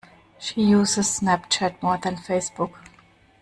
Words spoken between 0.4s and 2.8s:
uses SnapChat more than Facebook